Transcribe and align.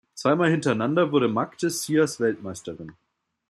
Zweimal 0.15 0.49
hintereinander 0.49 1.11
wurde 1.11 1.27
Madge 1.27 1.69
Syers 1.69 2.19
Weltmeisterin. 2.19 2.93